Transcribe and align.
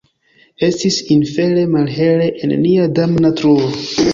Estis 0.67 0.97
infere 1.17 1.67
malhele 1.75 2.31
en 2.47 2.57
nia 2.65 2.89
damna 2.99 3.35
truo! 3.43 3.71